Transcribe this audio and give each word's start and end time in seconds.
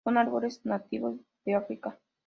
Son 0.03 0.17
árboles 0.17 0.65
nativos 0.65 1.19
de 1.45 1.53
África. 1.53 1.95